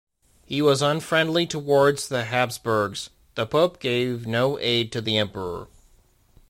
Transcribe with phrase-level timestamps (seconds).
[0.47, 5.67] He was unfriendly towards the Habsburgs; the pope gave no aid to the emperor.